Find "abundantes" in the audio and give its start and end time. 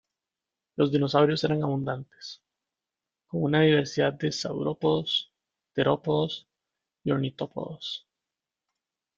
1.61-2.41